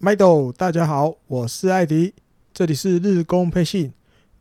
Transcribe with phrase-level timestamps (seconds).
[0.00, 2.14] 麦豆，大家好，我是艾迪，
[2.54, 3.92] 这里是日工配信，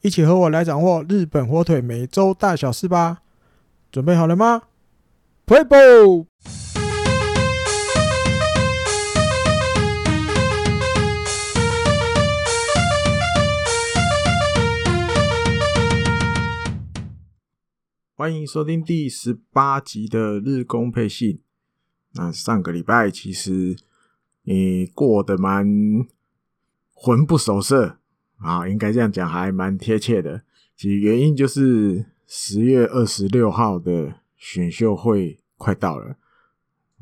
[0.01, 3.23] 一起和我来掌握日本火腿每周大小事吧。
[3.91, 4.61] 准备好了吗
[5.47, 6.27] ？Play ball！
[18.15, 21.41] 欢迎收听第十八集的日工配信。
[22.13, 23.75] 那上个礼拜其实。
[24.49, 25.67] 你过得蛮
[26.93, 27.97] 魂不守舍
[28.37, 30.41] 啊，应该这样讲还蛮贴切的。
[30.73, 36.15] 其实原因就是十月二十六号的选秀会快到了，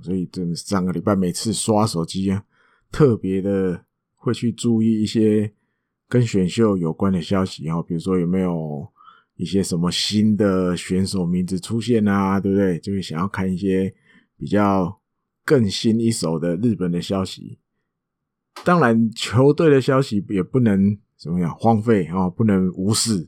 [0.01, 2.43] 所以真的上个礼拜每次刷手机啊，
[2.91, 3.85] 特别的
[4.15, 5.53] 会去注意一些
[6.09, 8.91] 跟选秀有关的消息啊，比如说有没有
[9.35, 12.79] 一些什么新的选手名字出现啊，对不对？
[12.79, 13.93] 就会想要看一些
[14.35, 14.99] 比较。
[15.45, 17.59] 更新一手的日本的消息，
[18.63, 23.27] 当然球队的消息也不能怎么样荒废哦，不能无视。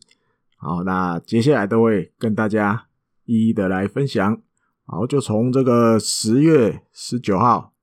[0.55, 2.87] 好，那接下来都会跟大家
[3.25, 4.41] 一一的来分享。
[4.85, 7.73] 好，就从这个十月十九号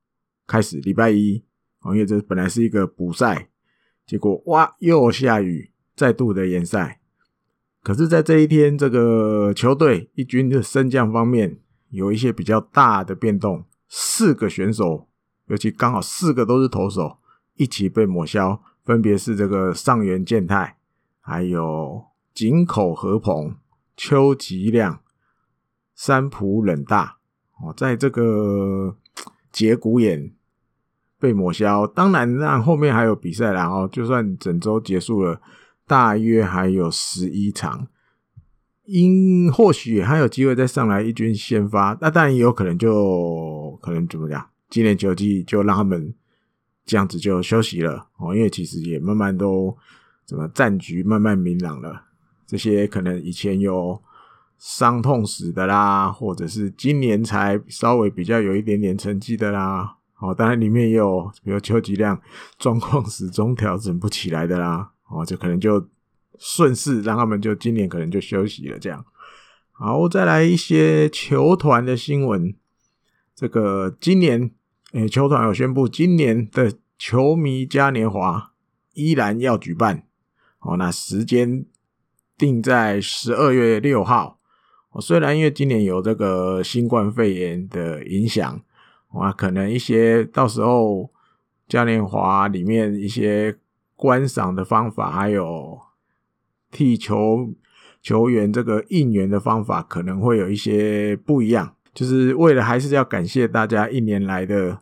[0.45, 1.43] 开始，礼拜一，
[1.85, 3.49] 因为这本来是一个补赛，
[4.05, 6.99] 结果哇又下雨，再度的延赛。
[7.81, 11.59] 可是，在这一天，这个球队一军的升降方面
[11.91, 13.63] 有一些比较大的变动。
[13.87, 15.07] 四个选手，
[15.47, 17.17] 尤其刚好四个都是投手，
[17.55, 20.77] 一起被抹消，分别是这个上原健太，
[21.19, 23.55] 还有井口和鹏、
[23.95, 24.99] 秋吉亮、
[25.93, 27.17] 三浦稔大。
[27.61, 28.97] 哦，在这个
[29.51, 30.33] 节骨眼
[31.17, 31.87] 被抹消。
[31.87, 35.39] 当然，那后面还有比赛，然后就算整周结束了，
[35.87, 37.87] 大约还有十一场。
[38.85, 46.13] 因或许还有机会再上来一军先发，那当然也有可能就可能怎么讲，今年球季就让他们
[46.85, 49.75] 这样子就休息了哦，因为其实也慢慢都
[50.23, 52.03] 怎么战局慢慢明朗了，
[52.45, 53.99] 这些可能以前有
[54.59, 62.21] 伤痛史的啦，或者是今年才稍微比较有一点点成绩的啦，哦，当然里面也有比如邱吉亮
[62.59, 65.83] 状况始终调整不起来的啦，哦，就可能就。
[66.39, 69.05] 顺势让他们就今年可能就休息了，这样。
[69.71, 72.55] 好，再来一些球团的新闻。
[73.35, 74.51] 这个今年，
[74.93, 78.53] 诶，球团有宣布，今年的球迷嘉年华
[78.93, 80.03] 依然要举办。
[80.59, 81.65] 哦，那时间
[82.37, 84.39] 定在十二月六号。
[84.91, 88.61] 哦，虽然因为今年有这个新冠肺炎的影响，
[89.11, 91.11] 哇，可能一些到时候
[91.67, 93.57] 嘉年华里面一些
[93.97, 95.77] 观赏的方法还有。
[96.75, 97.53] 替球
[98.01, 104.77] 球员这个应援的方法可能会有一些不一样，就是为了还是要感谢大家一年来的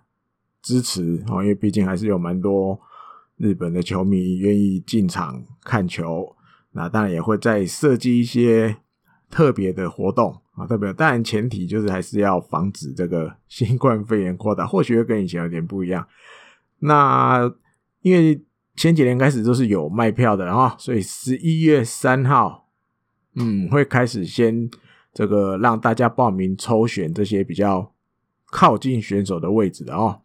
[0.63, 2.79] 支持哦，因为毕竟还是有蛮多
[3.37, 6.35] 日本的球迷愿意进场看球，
[6.71, 8.75] 那当然也会再设计一些
[9.29, 16.07] 特别的活动啊，特别当然前提就是还是要防止这个新冠肺炎扩大，或许会跟以前有点不一样。
[16.79, 17.53] 那
[18.01, 18.41] 因为。
[18.75, 22.67] 前几年开始都是有卖票的，然后所以十一月三号，
[23.35, 24.67] 嗯，会开始先
[25.13, 27.93] 这个让大家报名抽选这些比较
[28.47, 30.21] 靠近选手的位置的哦。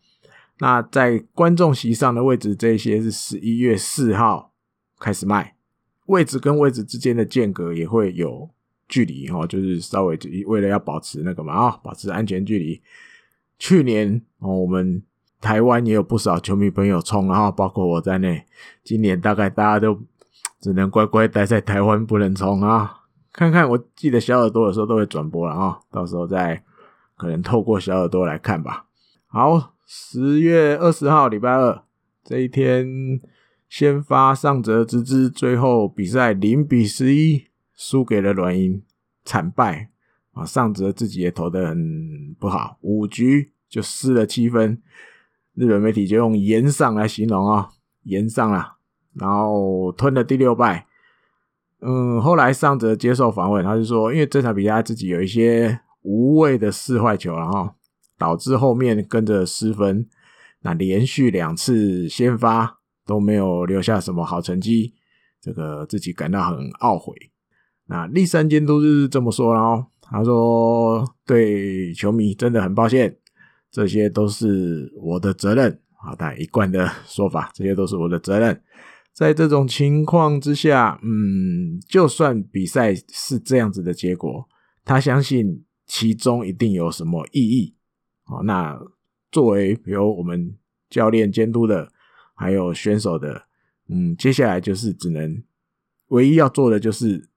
[0.60, 4.54] 那在观众席上的位置，这些是十一月四号
[4.98, 5.54] 开始卖，
[6.06, 8.48] 位置跟位置之间的间隔也会有
[8.88, 12.80] 距离哦，就是稍微为了要保持那个嘛啊，保持安全距离。
[13.58, 15.02] 去年哦，我们。
[15.40, 18.44] 台湾也有不少球迷朋友冲，啊包括我在内。
[18.82, 20.00] 今年大概大家都
[20.60, 23.04] 只能乖乖待在台湾，不能冲啊！
[23.32, 26.64] 看看，我记得小耳朵有时候都会转播了啊，到时候再
[27.16, 28.86] 可能透过小耳朵来看吧。
[29.28, 31.84] 好，十月二十号礼拜二
[32.24, 33.20] 这一天，
[33.68, 37.46] 先发上泽之之，最后比赛零比十一
[37.76, 38.82] 输给了软银，
[39.24, 39.90] 惨败
[40.32, 40.44] 啊！
[40.44, 44.82] 上泽自己也投得很不好，五局就失了七分。
[45.58, 47.68] 日本媒体就用“炎上”来形容啊、哦，
[48.04, 48.76] 炎上啊，
[49.14, 50.86] 然后吞了第六败。
[51.80, 57.70] 嗯，后来上泽接受访问，他就说，因为这场比赛自己有一些无谓的四坏球，然后
[58.16, 60.06] 导致后面跟着失分。
[60.60, 64.94] 那连续两次先发都没有留下什么好成绩，
[65.40, 67.14] 这个自己感到很懊悔。
[67.86, 73.16] 那立山监督就是这么说了哦，他说对球迷真的很抱歉。
[73.70, 76.14] 这些都是我的责任啊！
[76.16, 78.62] 他一贯的说法， 这些都是我的责任。
[79.12, 84.48] 在这种情况之下，嗯，就算比赛是这样子的结果，
[84.84, 87.74] 他相信其中一定有什么意义
[88.24, 88.40] 啊。
[88.44, 88.80] 那
[89.32, 90.56] 作为比如我们
[90.88, 91.90] 教练监督的
[92.34, 93.42] 还有选手的，
[93.88, 95.42] 嗯，接下来就是只能
[96.08, 97.28] 唯一要做的就是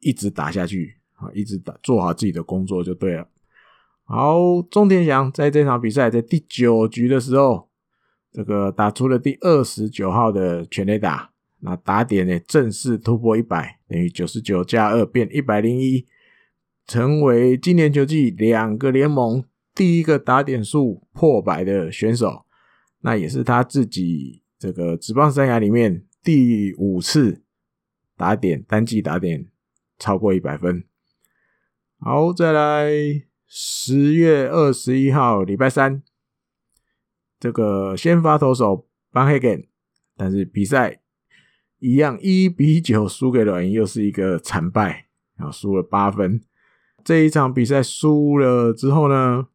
[0.00, 3.28] 一直打下去啊，一直打，做好自己的工作就对了。
[4.06, 7.70] 好，钟天祥在这场比赛在第九局的时候，
[8.30, 11.30] 这个打出了第二十九号的全垒打，
[11.60, 16.06] 那打点呢正式突破一百，等于九十九加二变一百零一，
[16.86, 19.42] 成为今年球季两个联盟
[19.74, 22.44] 第一个打点数破百的选手，
[23.00, 27.42] 那也是他自己这个职棒生涯里面第五次
[28.18, 29.46] 打点单季打点
[29.98, 30.84] 超过一百分。
[31.98, 32.90] 好，再来
[33.56, 36.02] 十月二十一号礼拜三。
[37.38, 39.66] 这个先发投手 Ban Hagen，
[40.16, 41.02] 但是比赛
[41.78, 45.06] 一样一比九输给软银，又是一个惨败，
[45.36, 46.42] 然后输了八分。
[47.04, 49.46] 这一场比赛输了之后呢，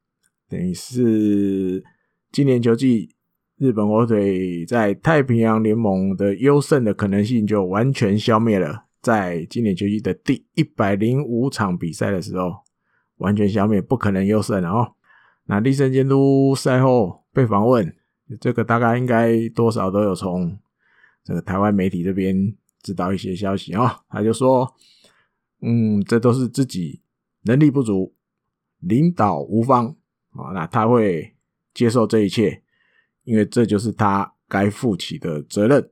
[0.47, 1.83] 等于是
[2.31, 3.13] 今年球季
[3.57, 8.85] 日本火腿在太平洋联盟的优胜的可能性就完全消灭了。
[9.01, 12.63] 在今年球季的第一百零五场比赛的时候，
[13.19, 14.95] 完全消灭，不可能优胜了哦。
[15.45, 17.95] 那栗山监督赛后被访问，
[18.41, 20.57] 这个大概应该多少都有从
[21.23, 23.99] 这个台湾媒体这边知道一些消息啊、哦。
[24.09, 24.75] 他就说，
[25.61, 27.01] 嗯，这都是自己
[27.43, 28.13] 能力不足，
[28.79, 29.95] 领导无方
[30.31, 31.35] 啊、那他会
[31.73, 32.61] 接受这一切，
[33.23, 35.89] 因为这就是他该负起的责任。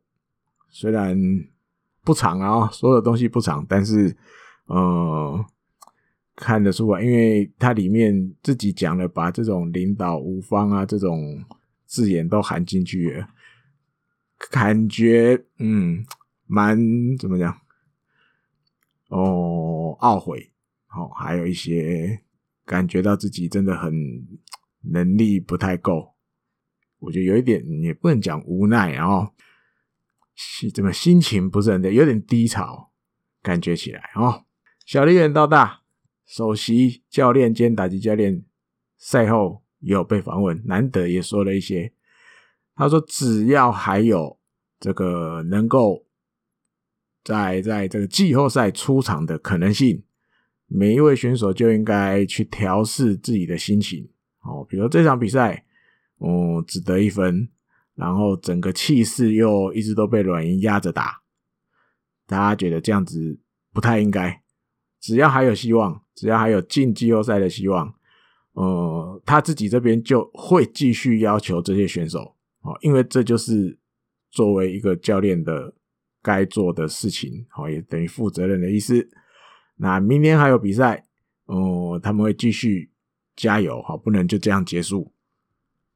[0.69, 1.17] 虽然
[2.03, 4.15] 不长啊，所有东西不长，但是
[4.67, 5.45] 呃。
[6.37, 11.43] 看得出来，因为它里面自己讲了，把这种领导无方啊这种
[11.87, 13.25] 字眼都含进去，
[14.51, 16.05] 感觉嗯
[16.45, 16.77] 蛮
[17.17, 17.51] 怎么讲
[19.09, 20.51] 哦懊悔
[20.95, 22.21] 哦，还有一些
[22.65, 23.91] 感觉到自己真的很
[24.81, 26.13] 能力不太够，
[26.99, 29.27] 我觉得有一点也不能讲无奈，然后
[30.71, 32.91] 怎么心情不是很对，有点低潮，
[33.41, 34.45] 感觉起来哦，
[34.85, 35.81] 小笠原到大。
[36.27, 38.43] 首席教练兼打击教练
[38.97, 41.93] 赛后也有被访问，难得也说了一些。
[42.75, 44.37] 他说：“只要还有
[44.79, 46.05] 这个能够
[47.23, 50.03] 在在这个季后赛出场的可能性，
[50.67, 54.07] 每一位选手就应该去调试自己的心情。
[54.41, 55.65] 哦，比如这场比赛，
[56.17, 57.49] 哦，只得一分，
[57.95, 61.21] 然后整个气势又一直都被软银压着打，
[62.25, 63.39] 大家觉得这样子
[63.73, 64.43] 不太应该。
[65.07, 67.93] 只要还有希望。”只要还有进季后赛的希望，
[68.53, 72.33] 呃，他自己这边就会继续要求这些选手，
[72.63, 73.77] 哦，因为这就是
[74.31, 75.71] 作为一个教练的
[76.23, 79.07] 该做的事情，哦，也等于负责任的意思。
[79.75, 81.05] 那明天还有比赛，
[81.45, 82.89] 哦、他们会继续
[83.35, 85.13] 加油，哈，不能就这样结束。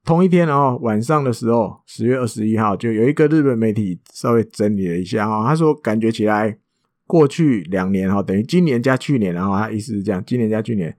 [0.05, 6.59] 同一天哦，晚上的时候，十月二十一号，就有一个日本媒体稍微整理了一下，哈，他说感觉起来。
[7.11, 10.97] 过去两年哈，等于今年加去年，然后他意思是这样，今年加去年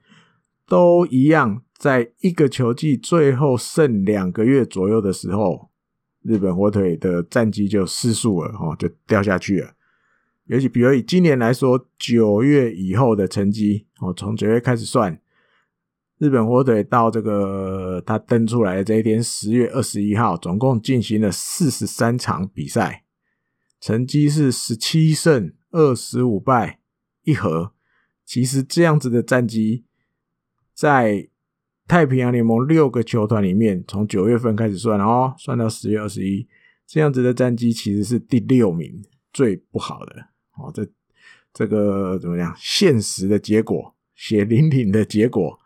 [0.69, 5.71] 都一样，在一个球季最后剩两个月左右的时候，
[6.23, 9.71] 日本火腿的战绩就失速了哈，就掉下去了。
[10.45, 15.19] 尤其比如以今年来说，九月以后的成绩哦，从九月开始算，
[16.19, 23.05] 日本火腿到这个他登出来的这一天，十月二十一号，总共进行了四十三场比赛，
[23.81, 25.55] 成绩是十七胜。
[25.73, 26.79] 二十五败
[27.25, 27.73] 一和，
[28.25, 29.85] 其实这样子的战绩，
[30.73, 31.29] 在
[31.89, 36.47] 太平洋联盟六个球团里面，从九月份开始算哦，算到十月二十一，
[36.87, 39.03] 这样子的战绩其实是第六名，
[39.33, 40.71] 最不好的哦。
[40.73, 40.87] 这
[41.53, 42.55] 这个怎么样？
[42.57, 45.59] 现实的结果，血淋淋的结果，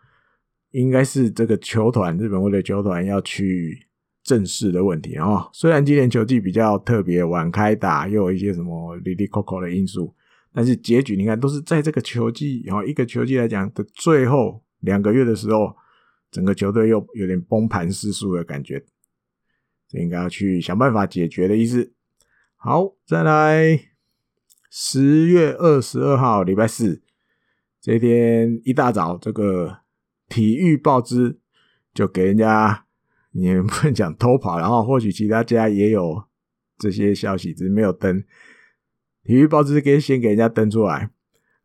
[0.70, 3.85] 应该是这个球团日本队的球团要去。
[4.26, 10.12] 正式的问题啊，虽然今年球季比较特别，晚开打，又有一些什么哩哩扣扣的因素，
[10.52, 15.76] 但是结局你看都是在这个球季，然后一个球季来讲的最后两个月的时候，
[16.32, 18.84] 整个球队又有点崩盘失速的感觉，
[19.88, 21.94] 这应该要去想办法解决的意思。
[22.56, 23.78] 好，再来
[24.68, 27.00] 十月二十二号礼拜四
[27.80, 29.82] 这天一大早，这个
[30.28, 31.38] 体育报纸
[31.94, 32.85] 就给人家。
[33.38, 36.24] 你不能讲偷跑，然后或许其他家也有
[36.78, 38.22] 这些消息，只是没有登。
[39.24, 41.10] 体育报纸给先给人家登出来，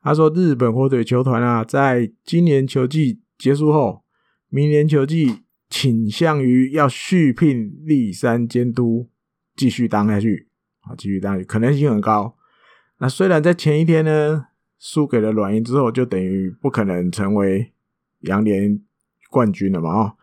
[0.02, 4.04] 他说日本火腿球团啊，在今年球季结束后，
[4.50, 9.10] 明年球季倾向于要续聘立山监督
[9.56, 10.50] 继续当下去，
[10.82, 12.36] 啊，继续当下去可能性很高。
[12.98, 14.48] 那虽然在前一天呢
[14.78, 17.72] 输给了软银之后，就等于不可能成为
[18.22, 18.82] 羊联
[19.30, 20.16] 冠军了嘛，啊。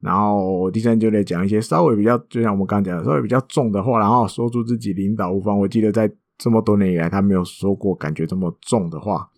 [0.00, 5.58] 然后第三就得讲一些稍微比较，就像我们刚讲的，稍微比较重的话，然后说出自己领导无方。
[5.58, 9.28] 我记得在这么多年以来，他没有说过感觉这么重的话。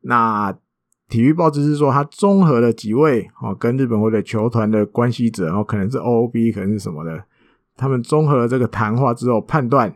[0.00, 0.52] 那
[1.08, 7.24] 体育报纸是说，他综合了几位哦，跟日本或者球团的关系者，然后可能是 OOB，可能是什么的，
[7.76, 9.94] 他们综合了这个谈话之后，判断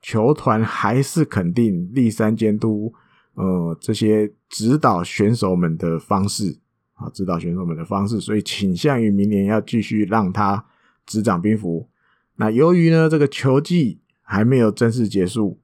[0.00, 2.92] 球团还是肯定立三监督
[3.34, 6.59] 呃这些指导选手们的方式。
[7.00, 10.66] 啊，指导选手们的方式，所以倾向于明年要继续让他
[11.06, 11.88] 执掌兵符。
[12.36, 15.58] 那由于呢，这个球季还没有正式结束，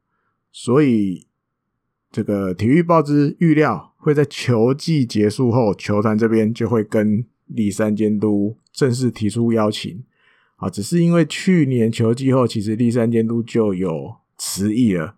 [0.50, 1.26] 所以
[2.10, 10.02] 这个体育报之预料会在球季结束后，球团这边就会跟立山监督正式提出邀请。
[10.56, 15.16] 啊，只是因为去年球季后，其实立山监督就有辞意了，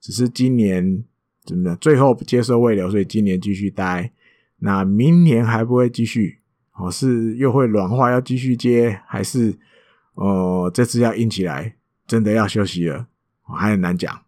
[0.00, 1.04] 只是今年
[1.44, 4.12] 怎么的，最后接受未留，所以今年继续待。
[4.60, 6.38] 那明年还不会继续
[6.76, 6.90] 哦？
[6.90, 9.58] 是又会软化要继续接，还是
[10.14, 11.76] 呃这次要硬起来，
[12.06, 13.06] 真的要休息了？
[13.48, 14.22] 我还很难讲。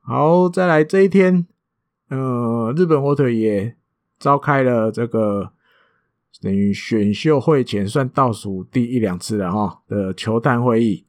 [0.00, 1.46] 好，再来这一天，
[2.08, 3.74] 呃，日本火腿也
[4.18, 5.52] 召开了这个
[6.42, 11.06] 等于选秀会前算倒数第一两次了哈的球探会议。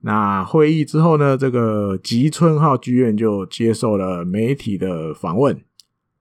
[0.00, 5.60] 那会议之后呢，这个吉村浩剧院就接受了媒体的访问。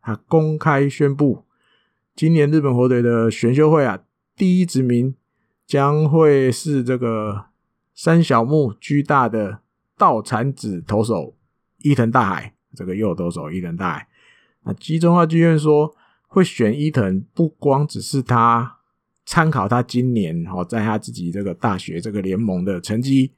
[0.05, 1.45] 他公开宣布，
[2.15, 3.99] 今年日本火腿的选秀会啊，
[4.35, 5.15] 第一指名
[5.65, 7.45] 将会是这个
[7.95, 9.61] 三小木居大的
[9.97, 11.35] 稻产子投手
[11.79, 14.07] 伊藤大海，这个右投手伊藤大海。
[14.65, 15.95] 那吉村浩剧院说，
[16.27, 18.77] 会选伊藤，不光只是他
[19.25, 23.31] 参考他今年哦，在他自己这个大学这个联盟的成绩，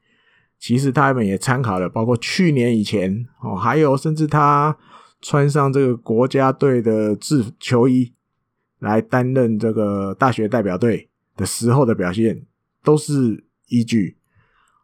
[0.60, 4.78] 其实他们也参考了，包括去年以前哦，还有甚至他。
[5.20, 8.14] 穿上这个国家队的制球衣
[8.80, 12.46] 来担任这个大学代表队的时候的表现
[12.84, 14.18] 都是依据。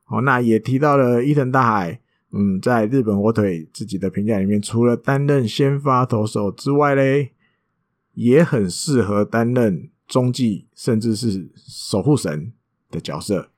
[0.08, 2.00] 哦，那也提到了伊藤大海，
[2.32, 7.32] 嗯，在日本火腿自己的评价里面，除了担任先发投手之外嘞，
[8.14, 12.52] 也很适合担任中继甚至是守护神
[12.90, 13.50] 的角色。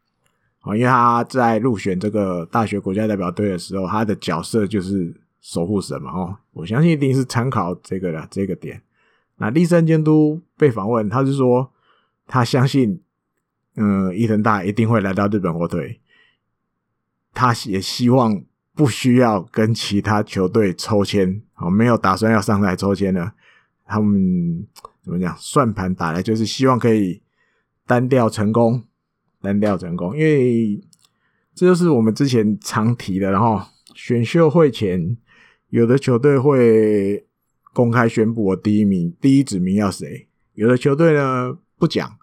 [0.64, 5.22] 哦，因为他在入选这个大学国家代表队的时候，他的角色就是。
[5.48, 8.82] 守护神嘛，哦，我相信一定是参考这个的这个点。
[9.38, 11.72] 那立山监督被访问，他是说
[12.26, 13.00] 他相信，
[13.76, 16.02] 嗯，伊藤大一定会来到日本火腿，
[17.32, 23.32] 他也希望不需要跟其他球队抽签，哦，没有打算要上来抽签的。
[23.86, 24.66] 他们
[25.04, 25.38] 怎么讲？
[25.38, 27.22] 算盘打来就是希望可以
[27.86, 28.84] 单调成功，
[29.44, 30.84] 单调成功，因为
[31.54, 33.62] 这就是我们之前常提的，然后
[33.94, 35.16] 选秀会前。
[35.76, 37.26] 有的球队会
[37.74, 42.18] 公开宣布我第一名、第一指名要谁，有的球队呢不讲，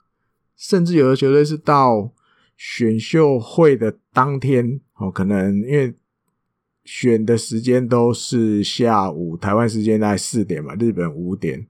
[0.56, 2.10] 甚至有的球队是到
[2.56, 5.94] 选秀会的当天哦，可能因为
[6.86, 11.66] 选的时间都是下午台湾时间大概四点嘛，日本五点，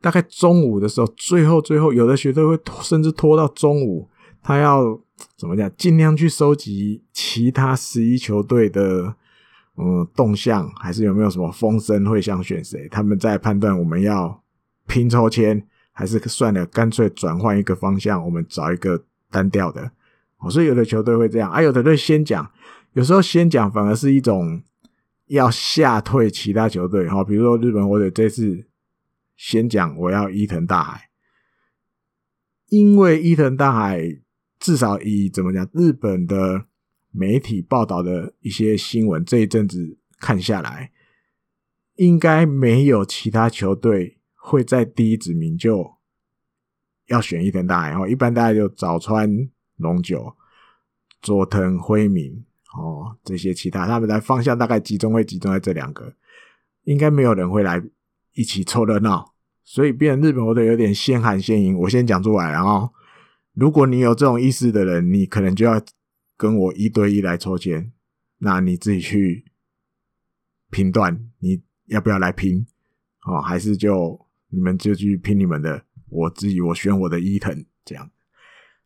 [0.00, 4.08] 大概中午的时候，最后最后有的球队会甚至拖到中午，
[4.40, 5.00] 他要
[5.36, 9.16] 怎么讲，尽量去收集其他十一球队的。
[9.76, 12.88] 嗯，动向还是有没有什么风声会想选谁？
[12.88, 14.40] 他们在判断我们要
[14.86, 19.90] 拼抽签，还是算了，干脆转换一个方向，我们找一个单调的。
[20.38, 22.48] 哦，所以有的球队会这样，啊，有的队先讲，
[22.92, 24.62] 有时候先讲反而是一种
[25.26, 27.08] 要吓退其他球队。
[27.08, 28.68] 哈，比如说日本火腿这次
[29.36, 31.08] 先讲我要伊藤大海，
[32.68, 34.00] 因为伊藤大海
[34.60, 36.66] 至少以怎么讲日本的。
[37.16, 40.90] 媒体报道的一些新闻，这一阵子看下来，
[41.94, 45.94] 应该没有其他球队会在第一指名就
[47.06, 48.08] 要选伊藤大海哦。
[48.08, 50.34] 一般大家就早川龙九、
[51.22, 52.44] 佐藤辉明
[52.76, 56.12] 哦，这些其他他们的方向大概集中会集中在这两个，
[56.82, 57.80] 应该没有人会来
[58.32, 61.78] 一起凑热闹，所以变日本火腿有点先喊先赢。
[61.78, 62.92] 我先讲出来，然后
[63.52, 65.80] 如果你有这种意思的人，你可能就要。
[66.36, 67.92] 跟我一对一来抽签，
[68.38, 69.44] 那你自己去
[70.70, 72.66] 评断你要不要来拼
[73.24, 78.10] 哦，还是就你们就去拼你们的，我自己我选我的伊藤这样。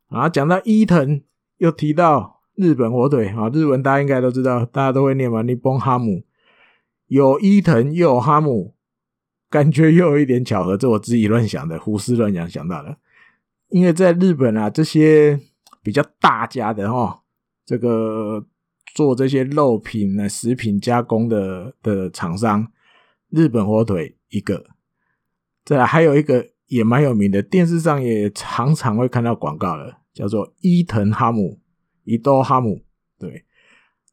[0.09, 1.23] 啊，讲到伊藤，
[1.57, 6.25] 又提到日本火腿啊，日文大家应该都知道，大家都会念嘛，日本哈姆
[7.07, 8.75] 有伊藤又有哈姆，
[9.49, 12.99] 感觉又有一点巧合，这我自己乱想的，胡思乱想想到的，
[13.69, 15.41] 因为在日本啊，这些
[15.83, 17.23] 比较大家的哈。
[17.69, 18.47] 这个
[18.95, 22.67] 做这些肉品呢、食品加工的的厂商，
[23.29, 24.65] 日本火腿一个，
[25.67, 31.61] 再来还有一个也蛮有名的，电视上也常常会看到广告的，叫做伊藤哈姆，
[32.05, 32.81] 伊多哈姆。
[33.19, 33.45] 对，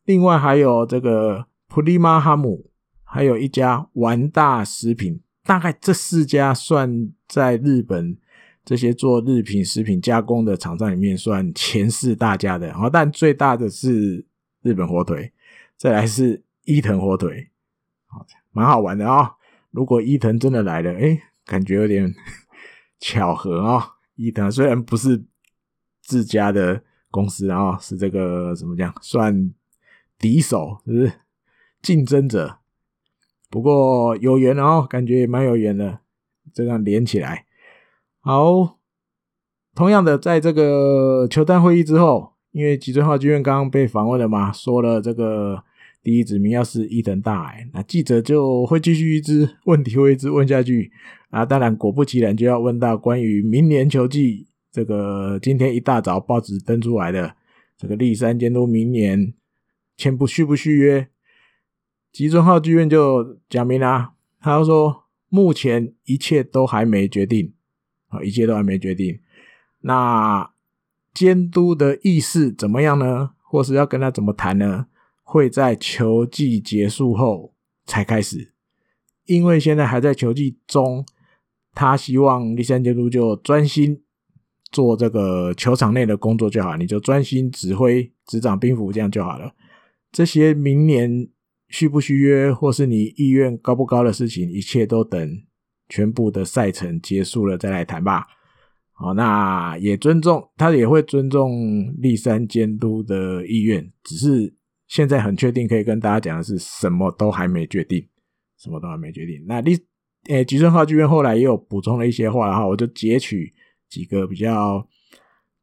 [0.03, 2.69] 另外还有这个普利玛哈姆，
[3.05, 8.17] 还有一家丸大食品，大概这四家算在日本
[8.65, 12.67] 这些做日品食品加工的厂商里面算前四大家的。
[12.67, 14.25] 然后，但最大的是
[14.63, 15.31] 日本火腿，
[15.77, 17.49] 再来是伊藤火腿，
[18.07, 19.31] 好，蛮好玩的啊、哦。
[19.71, 22.13] 如果伊藤真的来了，诶，感觉有点。
[22.97, 23.83] 巧合啊、哦，
[24.15, 25.25] 伊藤虽然不是
[26.01, 26.81] 自家的
[27.11, 29.53] 公司啊、哦，是这个怎么讲，算
[30.17, 31.11] 敌手，是不是
[31.81, 32.59] 竞争者？
[33.49, 35.99] 不过有缘哦，感觉也蛮有缘的，
[36.53, 37.44] 这样连起来。
[38.27, 38.79] 好，
[39.75, 45.63] 同样的，在这个球探会议之后，因为吉村浩剧院刚刚被访问了嘛，说了这个。
[46.01, 50.91] 第一指名要是伊藤大海，那记者就会继续一直问题会一直问下去
[51.31, 51.43] 啊。
[51.43, 57.35] 当然，果不其然就要问到关于明年球季这个今天一大早报纸登出来的
[57.75, 59.33] 这个立山监督明年
[59.97, 61.07] 签不续不续约，
[62.11, 67.51] 吉村浩剧院就讲明了，他说目前一切都还没决定
[68.15, 69.19] 啊，一切都还没决定。
[69.81, 70.51] 那
[71.13, 73.31] 监督的意思怎么样呢？
[73.43, 74.87] 或是要跟他怎么谈呢？
[75.23, 77.53] 会在球季结束后
[77.85, 78.53] 才开始，
[79.25, 81.05] 因为现在还在球季中，
[81.73, 84.01] 他希望立山监督就专心
[84.71, 89.53] 做这个球场内的工作就好，你就专心指挥、执掌兵符这样就好了。
[90.11, 91.27] 这些明年
[91.69, 95.41] 续不续约，或是你意愿高不高的事情，一切都等
[95.89, 98.25] 全部的赛程结束了再来谈吧。
[98.93, 104.55] 好，那也尊重他，也会尊重立山监督的意愿，只是。
[104.87, 108.07] 现在很确定可以跟大家讲的是，什么都还没决定，
[108.55, 109.43] 什么都还没决定。
[109.47, 109.75] 那立
[110.27, 113.51] 诶，吉村浩剧院后来也有补充了一些话，然后我就截取
[113.89, 114.87] 几个比较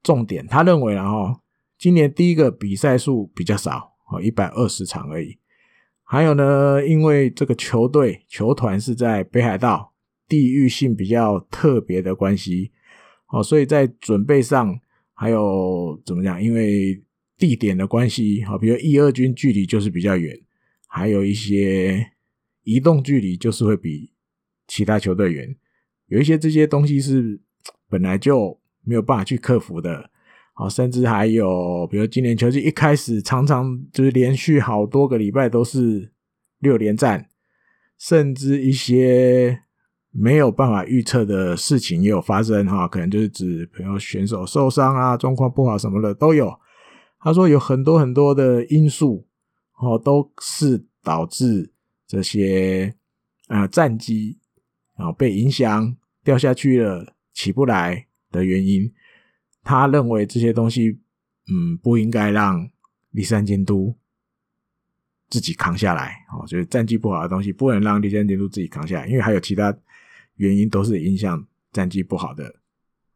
[0.03, 0.45] 重点。
[0.49, 1.33] 他认为，然后
[1.79, 5.39] 今年第一个比赛数比较少，哦，一百二十场而已。
[6.03, 9.92] 还有呢，因为这个球队球团是在北海道，
[10.33, 12.71] 地域性比较特别的关系，
[13.29, 14.81] 哦，所以在准备上
[15.13, 16.43] 还有怎么讲？
[16.43, 16.99] 因为
[17.37, 20.41] 地点的关系，好，比如一二军距离就是比较远，
[20.89, 22.13] 还有一些
[22.63, 24.11] 移动距离就是会比
[24.67, 25.55] 其他球队远，
[26.07, 27.39] 有一些这些东西是
[27.91, 30.09] 本来就没有办法去克服的，
[30.55, 36.11] 好，甚至还有，比如今年球季一开始常常就是连续好多个礼拜都是
[36.61, 37.29] 六连战，
[37.99, 39.65] 甚至一些
[40.15, 46.55] 没有办法预测的事情也有发生，哈，可能就是指比如选手受伤啊，状况不好什么的都有。
[47.19, 49.27] 他说有很多很多的因素，
[49.79, 51.73] 哦，都是导致
[52.07, 52.95] 这些
[53.47, 54.39] 啊战绩
[54.97, 58.93] 啊被影响掉下去了，起不来的原因。
[59.63, 61.01] 他认为这些东西，
[61.49, 62.69] 嗯，不应该让
[63.13, 63.97] 立山监督
[65.31, 66.27] 自己扛下来。
[66.33, 69.73] 哦，就是战绩不好的东西，不能让立山监督自己扛下来，因为还有其他
[70.43, 72.57] 原因都是影响战绩不好的。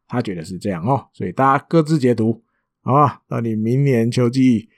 [0.07, 2.41] 他觉得是这样哦，所以大家各自解读。
[2.81, 4.69] 好吧，到底明年秋季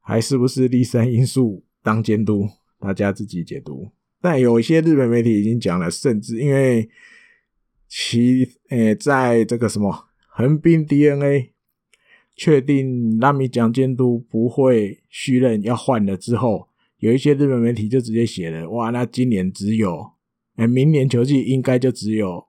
[0.00, 2.46] 还是不是立山因素当监督？
[2.78, 3.90] 大家自己解读。
[4.20, 6.90] 但有一些日本媒体已经讲了，甚至因为
[7.88, 11.54] 其诶、在这个什么横滨 DNA
[12.36, 20.12] 确定拉米奖监督不会续任要换了之后，有一些日本媒体就直接写了：哇，那今年只有
[20.68, 22.44] 明年球季应该就只有。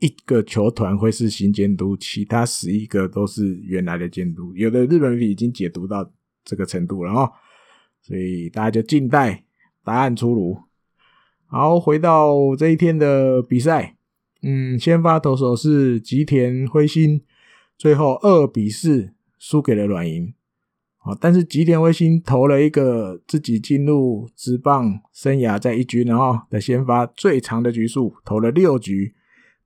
[0.00, 4.54] 一个球团会是新监督，其他十一个都是原来的监督。
[4.54, 6.08] 有的日本已经解读到
[6.44, 7.32] 这个程度了哦，
[8.00, 9.44] 所以大家就静待
[9.82, 10.56] 答案出炉。
[11.46, 13.96] 好，回到这一天的比赛，
[14.42, 17.20] 嗯，先发投手是吉田辉星，
[17.76, 20.32] 最后二比四输给了软银。
[20.98, 29.14] 好，但是吉田辉星投了一个自己进入职棒生涯在一军然后的先发最长的局数，投了六局。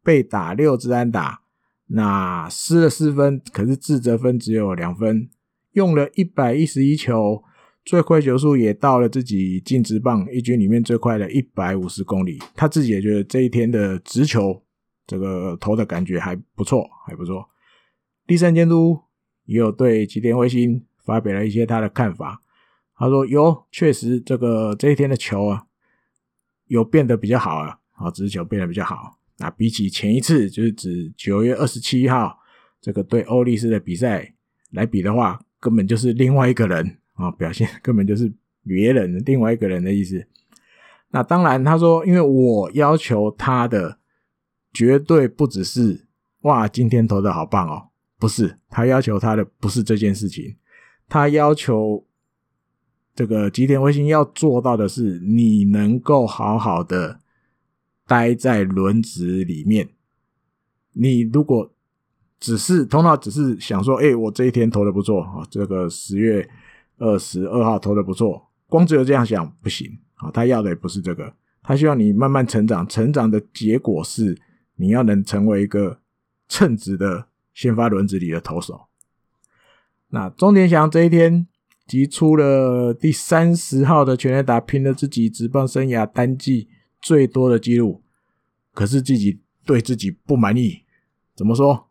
[0.04, 1.42] 被打六支安打，
[1.86, 5.30] 那失了四分，可是自责分只有两分，
[5.74, 7.44] 用了一百一十一球，
[7.84, 12.40] 最快球速也到了自己进职棒一军里面最快的一百五十公里。
[12.56, 14.60] 他自己也觉得这一天的直球
[15.06, 17.48] 这个投的感觉还不错，还不错。
[18.26, 18.98] 第三监督
[19.44, 22.40] 也有对吉田辉星发表了一些他的看法，
[22.96, 25.66] 他说：“哟，确实这个这一天的球啊，
[26.66, 32.38] 有变得比较好啊，啊，直球变得比较好。”那比起前一次，就是指九月二十七号
[32.80, 34.34] 这个对欧力士的比赛
[34.70, 38.32] 来比的话，根本就是另外一个人啊，表现根本就是
[38.64, 40.24] 别人，另外一个人的意思。
[41.10, 43.98] 那当然，他说，因为我要求他的
[44.72, 46.06] 绝对不只是
[46.42, 47.88] 哇，今天投的好棒哦，
[48.18, 50.56] 不是，他要求他的不是这件事情，
[51.12, 52.06] 他要求
[53.14, 57.20] 这个吉田辉星要做到的是，你能够好好的
[58.06, 59.90] 待在轮子里面。
[60.94, 61.70] 你如果
[62.40, 66.48] 只是头脑只是想说，哎、我这一天投的不错啊，这个十月
[66.96, 71.30] 二十二号投的不错，光只有这样想不行啊，他要的也不是这个。
[71.62, 74.40] 他希望你慢慢成长，成长的结果是
[74.76, 76.00] 你要能成为一个
[76.48, 78.86] 称职的先发轮子里的投手。
[80.12, 81.46] 那中田翔这一天
[81.86, 86.68] 击出了第三十号的全垒打，拼了自己职棒生涯单季
[87.00, 88.02] 最多的纪录，
[88.72, 90.82] 可是自己对自己不满意。
[91.34, 91.88] 怎么说？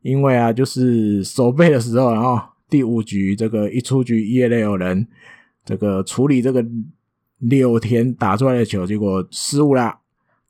[0.00, 5.08] 因为啊，就是守备的时候，然后第五局这个一出局业内有人，
[5.64, 6.64] 这个处理这个。
[7.44, 9.98] 柳田打出来的球，结果失误了，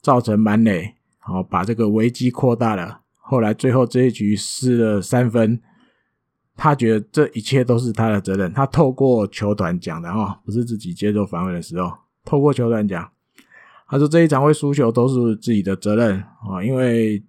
[0.02, 0.82] 造成满垒，
[1.26, 3.00] 然后把这个危机扩大了。
[3.16, 5.58] 后来最后这一局失了三分，
[6.62, 8.52] 他觉得这一切都是他的责任。
[8.52, 11.92] 他透过球团讲的哈，不是自己接受访问的时候，
[12.24, 13.10] 透过球团讲，
[13.88, 17.20] 他说这一场会输球都是自己的责任啊，因为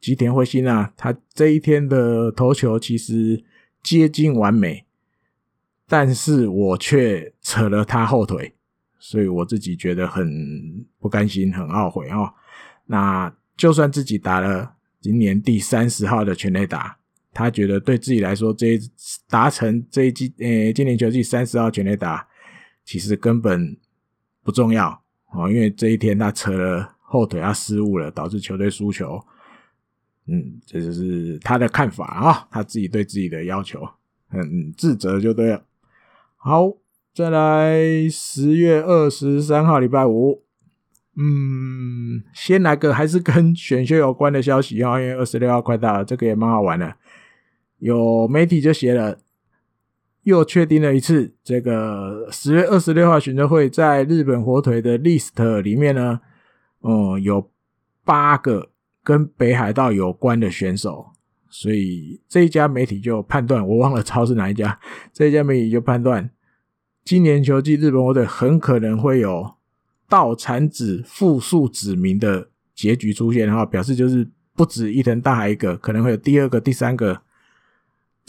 [0.00, 3.44] 吉田辉星啊，他这一天的投球其实
[3.82, 4.86] 接近完美，
[5.86, 8.54] 但是我却扯了他后腿。
[8.98, 10.26] 所以我自己觉得很
[10.98, 12.32] 不甘心，很懊悔哦。
[12.86, 16.96] 那就算自己打了今年第三十号的全垒打，
[17.32, 18.80] 他觉得对自己来说，这一
[19.28, 22.26] 达成这一季，诶，今年球季三十号全垒打，
[22.84, 23.76] 其实根本
[24.42, 24.90] 不重要
[25.32, 29.20] 哦，因为这一天他扯了后腿，他失误了，导致球队输球。
[30.26, 33.88] 嗯，这就是他的看法啊、他自己对自己的要求
[34.28, 35.64] 很自责就对了。
[36.36, 36.76] 好。
[37.12, 40.44] 再来十月二十三号礼拜五，
[41.16, 46.94] 嗯，先来个还是跟选秀有关的消息啊，因为二十六号快到了，这个也蛮好玩的。
[47.80, 49.18] 有媒体就写了，
[50.22, 56.20] 又确定了一次，这个十月二十六号选择会在日本火腿的 list 里面呢，
[56.82, 57.50] 嗯，有
[58.04, 58.70] 八个
[59.02, 61.06] 跟北海道有关的选手，
[61.48, 64.78] 所以这一家媒体就判断，我忘了抄是哪一家，
[65.12, 66.30] 这一家媒体就判断。
[67.02, 69.54] 今年球季，日本火腿很可能会有
[70.06, 77.22] 道产子复数指名的结局出现，然后，表示就是不止伊藤大海一个，可能会有第二个、第三个，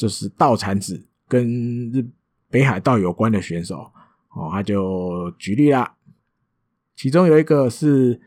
[0.02, 2.04] 就是道产子跟日
[2.50, 3.92] 北海道有关的选手，
[4.34, 5.94] 哦，他就举例啦，
[6.96, 8.20] 其中有一个是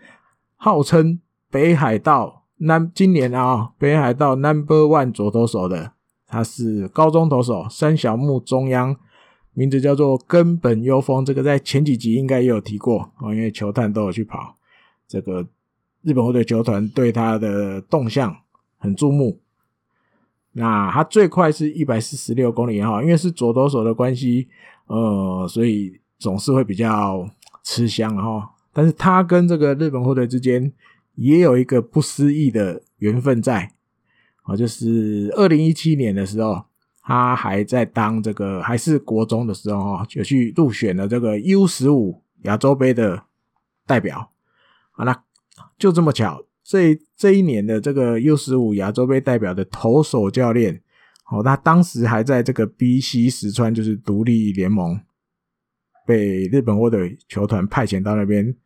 [0.55, 1.19] 号称
[1.51, 5.95] 北海道南今年啊北海道 Number One 左投手的，
[6.29, 8.97] 他是高中投手三小木中央。
[9.57, 14.57] 名字叫做根本优风，这个在前几集应该也有提过哦，因为球探都有去跑，
[15.09, 15.45] 这个
[16.03, 18.37] 日本火腿球团对他的动向
[18.79, 19.41] 很注目。
[20.55, 24.49] 那他最快是一百四十六公里哈，因为是左投手的关系，
[24.87, 27.29] 呃，所以总是会比较
[27.63, 28.51] 吃香哈。
[28.73, 30.73] 但是他跟这个日本火腿之间
[31.17, 33.71] 也有一个不思议的缘分在，
[34.45, 36.65] 啊，就是二零一七年的时候。
[37.07, 43.25] 他还在当这个还是国中的时候哈，就去入选了这个 U 十五亚洲杯的
[43.85, 44.31] 代表。
[44.91, 45.25] 好了，
[45.77, 50.83] 就这么巧，这这一年的这个 U 十五亚洲杯代表的投手教练，
[51.31, 54.99] 哦，他当时还在这个 BC 石川，就是独立联盟，
[56.07, 58.57] 被日本火腿球团派遣到那边。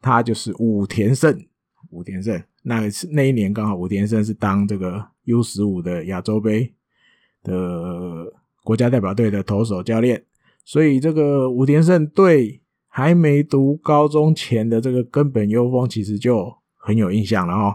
[0.00, 1.36] 他就是武田胜，
[1.90, 6.72] 武田胜，那是那一年刚好武田胜是当这个 U 十五的亚洲杯。
[7.42, 8.32] 的
[8.64, 10.20] 国家代表队的投手教练，
[10.64, 16.52] 所以这个武田胜对还没读高中前的这个根本优风其实就
[16.86, 17.74] 很有印象了哦。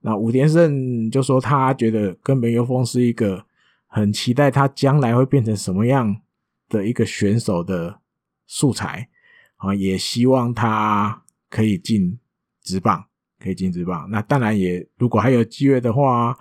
[0.00, 3.44] 那武田胜就说他觉得根本优风是一个
[3.86, 6.14] 很期待他将来会变成什么样
[6.68, 8.00] 的一个选手的
[8.46, 9.08] 素材
[9.56, 12.18] 啊，也希望他可以进
[12.62, 13.04] 职棒，
[13.38, 14.08] 可以进职棒。
[14.10, 16.36] 那当然也如果还有机会的话，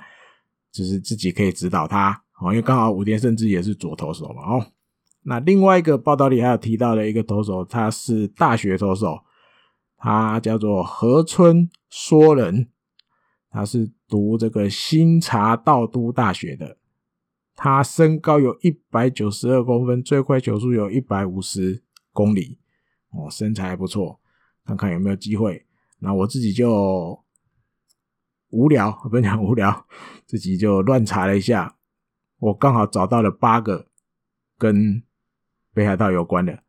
[0.72, 2.12] 就是自己可以指导他。
[2.40, 4.42] 哦，因为刚好武田胜之也是左投手嘛。
[4.42, 4.66] 哦，
[5.22, 9.20] 那另外一个报道里还有提到的一个投手，他是大学投手，
[10.04, 12.72] 他叫做河村说人，
[13.52, 16.80] 他是读这个新茶道都大学的，
[17.56, 22.58] 他身高有一百九十二公分，最快球速有一百五十公里，
[23.12, 24.20] 哦，身材还不错，
[24.66, 25.68] 看看有没有机会。
[26.00, 27.24] 那我自己就
[28.50, 29.86] 无聊，不能讲无聊，
[30.26, 31.78] 自己就乱查了一下。
[32.40, 33.86] 我刚好找到了八个
[34.58, 35.04] 跟
[35.76, 36.64] 北海道有关的。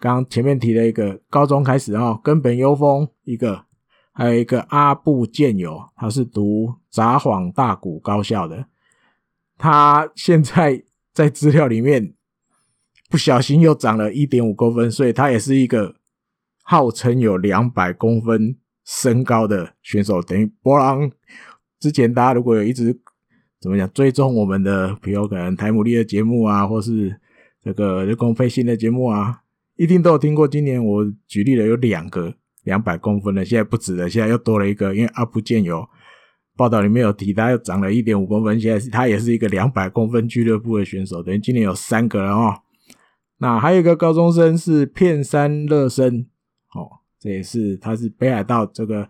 [0.00, 3.64] 刚前面提了一个高中开始哦，根本优风一个，
[4.12, 8.66] 还有一个阿布健友，他是读札幌大谷高校的，
[9.56, 10.82] 他现在
[11.12, 12.14] 在资料里面
[13.10, 15.96] 不小心又长了一点五公分，所以他也是一个
[16.62, 21.10] 号称有两百公分身高的选手，等于波浪。
[21.80, 22.96] 之前大家如果有一直
[23.60, 27.20] 怎么讲追踪我们的，比如可能台姆利的节目啊，或是
[27.62, 29.42] 这个日工配信的节目啊，
[29.78, 30.46] 一定都有听过。
[30.46, 35.88] 今年我举例了有两个两百公分的，现在不止了，现在又多了一个，因为阿部健友
[36.56, 42.54] 报道里面有提，他又长了一点五公分，现在他也是一个两百公分俱乐部的选手，等于今年有三个了哦。
[43.38, 46.26] 那还有一个高中生是片山乐生，
[46.74, 49.08] 哦，这也是他是北海道这个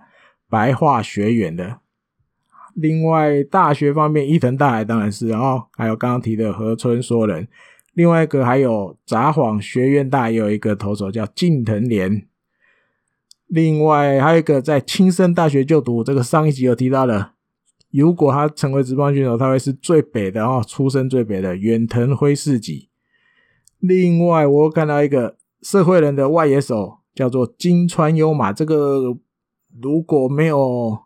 [0.50, 1.80] 白话学园的。
[2.74, 7.48] 另外，大学方面，伊藤大海当然是，然后还有刚刚提的河村说人，
[7.98, 12.28] 另外一个还有札幌学院大也有一个投手叫近藤廉，
[13.48, 17.32] 另外还有一个在青森大学就读，这个上一集有提到的，
[17.90, 22.88] 如果他成为职棒选手，他会是最北的哦，出生最北的远藤辉世纪。
[23.80, 29.16] 另外，我看到一个社会人的外野手叫做金川优马，这个
[29.82, 31.00] 如果没有。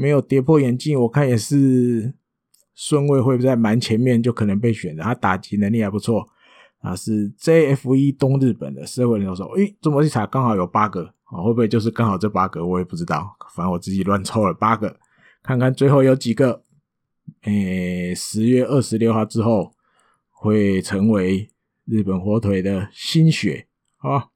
[0.00, 2.14] 没有跌破眼镜，我看也是
[2.78, 5.02] 顺位会不会在蛮前面，就可能被选的。
[5.02, 6.24] 他打击能力还不错
[6.80, 12.64] 啊，是 JFE 东日本的社会人说，诶，这么一查刚好有八个啊，会不会就是刚好这八个？
[12.64, 14.96] 我也不知道，反正我自己乱抽了八个，
[15.42, 16.62] 看看最后有几个。
[17.42, 19.72] 诶，十月二十六号之后
[20.30, 21.50] 会成为
[21.84, 24.28] 日本火腿的新血啊。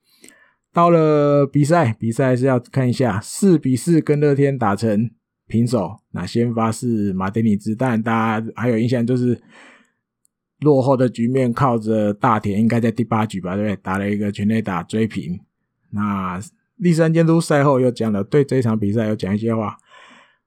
[0.73, 5.13] 到了比赛，比赛是要看一下四比四跟乐天打成。
[5.53, 9.39] 平手，那先发是马丁尼兹，但大家还有印象就是
[10.61, 13.77] 落后的局面，靠着大田应该在第八局吧，对不对？
[13.83, 15.39] 打了一个全垒打追平。
[15.91, 16.41] 那
[16.77, 19.77] 立山监督赛后又讲了，对这场比赛有讲一些话。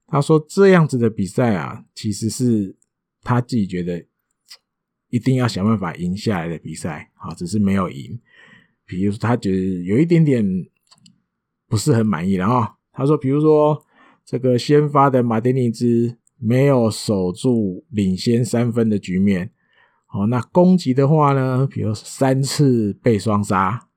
[0.07, 2.75] 他说这样子的比赛啊，其实是
[3.21, 4.03] 他自己觉得
[5.09, 8.19] 一定要想办法赢下来的比赛，好，只是没有赢。
[8.87, 10.43] 比如说他觉得有一点点
[11.67, 13.79] 不是很满意，然后他说，比如说。
[14.25, 19.51] 这个先发的马丁尼兹没有守住领先三分的局面，
[20.07, 23.87] 好，那攻击的话呢，比如三次被双杀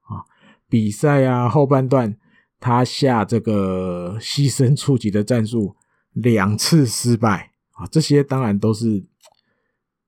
[0.00, 0.24] 啊，
[0.70, 2.16] 比赛啊后半段
[2.58, 5.76] 他下这个牺牲触及的战术
[6.12, 9.04] 两次失败啊，这些当然都是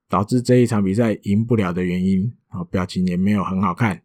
[0.08, 4.02] 导致这一场比赛赢不了的原因啊，表情也没有很好看，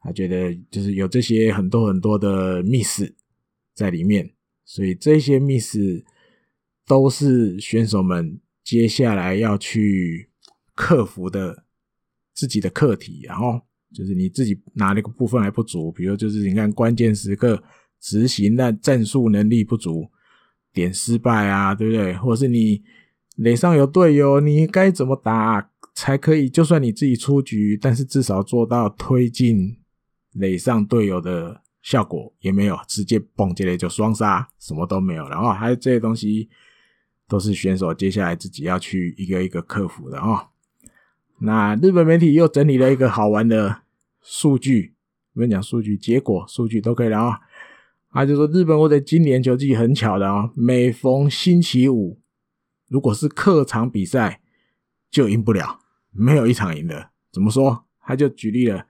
[0.00, 3.10] 他觉得就是有这些很多很多的 miss
[3.74, 4.35] 在里面。
[4.68, 5.78] 所以这些 miss
[6.84, 10.28] 都是选手们接下来要去
[10.74, 11.64] 克服的
[12.34, 13.60] 自己的课题，然后
[13.94, 17.62] 就是你自己哪一个部分还不足，比如就是你看关键时刻
[18.00, 20.10] 执行的战术能力不足，
[20.72, 22.14] 点失败啊，对不对？
[22.14, 22.82] 或者是你
[23.36, 26.50] 垒上有队友，你该怎么打才可以？
[26.50, 29.76] 就算你自己出局，但是至少做到推进
[30.32, 31.62] 垒上队友的。
[31.86, 35.28] 效果也没有，直接蹦进来就双杀，什么都没有。
[35.28, 36.48] 然后还有这些东西，
[37.28, 40.48] 都是选手接下来自己要去一个一个克服的哦。
[41.38, 43.82] 那日本媒体又整理了一个好玩的
[44.20, 44.96] 数据，
[45.34, 47.38] 我跟你讲数据，结果数据都可以了啊。
[48.10, 52.20] 他就说日本或者今年球季很巧的啊，每逢星期五，
[52.88, 54.40] 如果是客场比赛
[55.08, 55.78] 就赢不了，
[56.10, 57.10] 没有一场赢的。
[57.30, 57.84] 怎么说？
[58.00, 58.88] 他就举例了，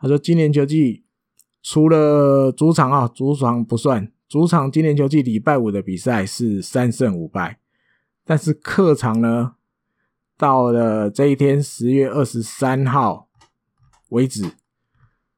[0.00, 1.01] 他说今年球季。
[1.62, 4.10] 除了主场啊，主场不算。
[4.28, 7.58] 主场今年球季礼拜五的比赛是三胜五败，
[8.24, 9.54] 但是客场呢，
[10.38, 13.28] 到了这一天十月二十三号
[14.08, 14.52] 为止，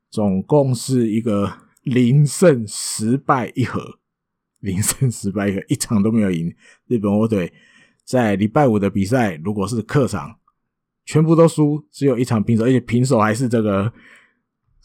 [0.09, 3.99] 总共是一个零胜十败一和，
[4.61, 6.55] 零胜十败一和，一场都没有赢。
[6.87, 7.53] 日本火腿
[8.05, 10.37] 在礼拜五的比赛，如果是客场，
[11.05, 13.93] 全部都输，只有一场平手，而且平手还是这个。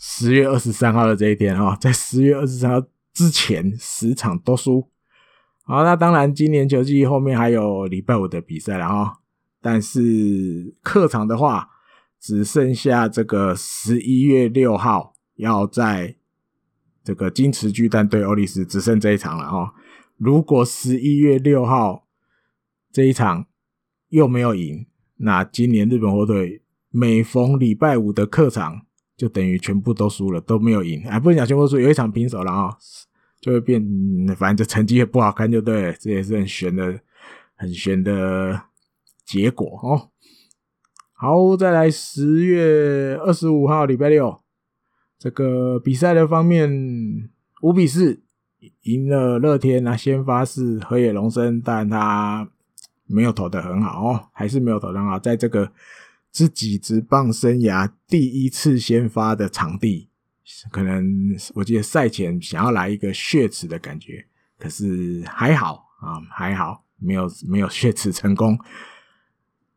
[0.01, 4.89] 十月二十三号的这一天啊，在十月二十三号之前十场都输。
[5.63, 9.19] 好，那当然今年球季后面还有礼拜五的比赛了哈，
[9.61, 11.69] 但是客场的话
[12.17, 16.15] 只剩下这个十一月六号要在
[17.03, 19.73] 这个金池巨蛋对欧力士，只剩这一场了哈。
[20.15, 22.07] 如果十一月六号
[22.89, 23.47] 这一场
[24.07, 28.85] 又没有赢，那今年日本火腿每逢礼拜五的客场。
[29.19, 32.77] 就等于全部都输了，都没有赢，哎，不能讲全部输，有一场平手了啊，
[33.41, 33.85] 就会变，
[34.37, 36.97] 反正这成绩也不好看，就对，这也是很悬的、
[37.57, 38.61] 很悬的
[39.25, 40.07] 结果哦。
[41.11, 44.39] 好，再来十月二十五号礼拜六，
[45.17, 47.29] 这个比赛的方面
[47.61, 48.21] 五比四
[48.83, 52.49] 赢了乐天啊，先发是河野龙生，但他
[53.05, 55.69] 没有投的很好哦，还是没有投得很好，在这个
[56.31, 60.09] 自己职棒生涯第一次先发的场地，
[60.71, 64.25] 可能我记得赛前想要来一个血池的感觉，
[64.57, 68.57] 可是还好啊，还好没有没有血池成功。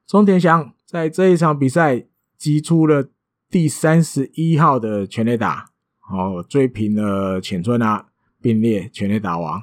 [0.07, 2.05] 中田翔在这一场比赛
[2.37, 3.09] 击出了
[3.51, 5.71] 第三十一号的全垒打，
[6.11, 8.09] 哦，追平了浅村啊，
[8.41, 9.63] 并列全垒打王。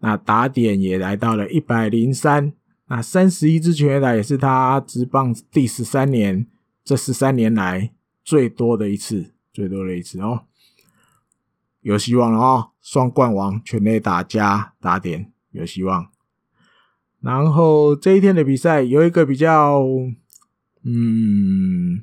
[0.00, 2.52] 那打点也来到了一百零三，
[2.88, 6.46] 那三十一支全垒打也是他职棒第十三年，
[6.82, 7.92] 这十三年来
[8.24, 10.46] 最多的一次，最多的一次哦，
[11.82, 16.08] 有希望了哦，双冠王全垒打加打点有希望。
[17.20, 19.82] 然后这一天的比赛有一个比较，
[20.84, 22.00] 嗯，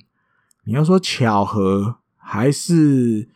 [0.66, 3.28] 你要说巧合还是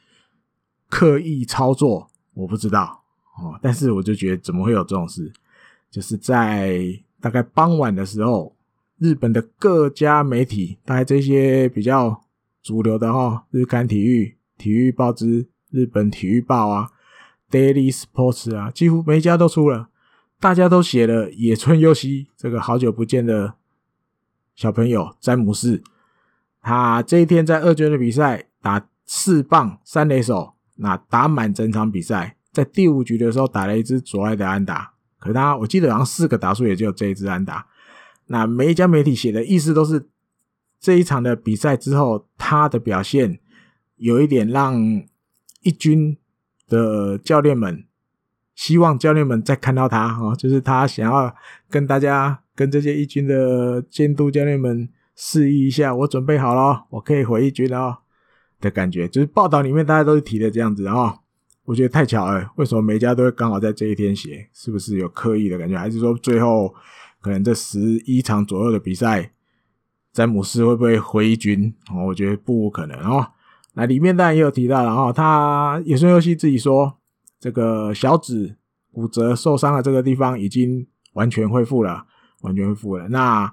[0.88, 3.06] 刻意操作，我不知道
[3.38, 3.58] 哦。
[3.62, 5.32] 但是我就觉得怎么会有这种事？
[5.90, 6.84] 就是在
[7.22, 8.56] 大概傍晚的时候，
[8.98, 12.24] 日本的各家媒体，大概这些比较
[12.62, 16.90] 主流的哈，日刊体育、体育报纸、日本体育报啊、
[17.50, 19.90] Daily Sports 啊，几乎每一家都出了。
[20.40, 23.56] 大家都写了野村佑希这个好久不见的
[24.56, 25.84] 小朋友詹姆斯，
[26.62, 37.68] 他这一天在二军的比赛打四棒三垒手，那打满整场比赛，在第五局的时候打了一支左外的安打，可他我记得好像四个打数也就这一支安打。
[38.28, 40.10] 那每一家媒体写的意思都是
[40.80, 43.40] 这一场的比赛之后，他的表现
[43.98, 45.04] 有一点让
[45.62, 46.18] 一军
[46.68, 47.86] 的教练们。
[48.56, 51.34] 希望教练们再看到他哦，就是他想要
[51.70, 58.00] 跟大家、跟这些一军的监督教练们示意一下，我准备好了，我可以回一军了
[58.60, 59.08] 的感觉。
[59.08, 61.20] 就是报道里面大家都是提的这样子哦，
[61.70, 64.50] 我觉得太巧了，为什么每家都会刚好在这一天写？
[64.52, 65.78] 是不是有刻意的感觉？
[65.78, 66.74] 还是说最后
[67.22, 69.34] 可能这十一场左右的比赛，
[70.12, 71.72] 詹姆斯会不会回军？
[71.94, 73.34] 哦，我觉得不可能哦。
[73.74, 76.96] 那里面当然也有提到了哦，他野村游戏自己说。
[77.40, 78.58] 这个小指
[78.92, 82.06] 骨折受伤的这个地方已经完全恢复了，
[82.42, 83.08] 完全恢复了。
[83.08, 83.50] 那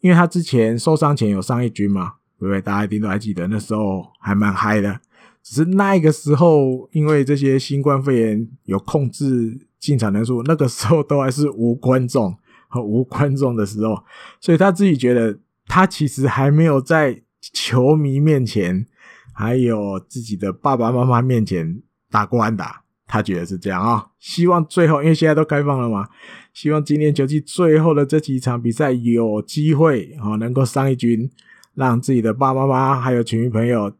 [0.00, 2.62] 因为他之前受伤前有上一军嘛，对不对？
[2.62, 4.98] 大家一定都还记得，那时候还蛮嗨的。
[5.42, 12.36] 只是那个时候，因为这些新冠肺炎有控制进场人数，那个时候都还是无观众
[12.68, 14.02] 和无观众的时候，
[14.40, 18.86] 所以他自己觉得他其实还没有在球迷面前，
[19.32, 22.82] 还有自己的爸爸妈妈面前打过安打。
[23.10, 26.06] 他觉得是这样啊、希望最后，因为现在都开放了嘛，
[26.52, 31.26] 希望今年球季最后的这几场比赛有机会啊、哦，能够上一军，
[31.74, 33.90] 让自己的爸爸妈妈还有球迷朋友